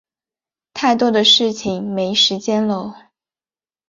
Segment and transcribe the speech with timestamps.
[0.73, 2.91] 太多的事情没时间搂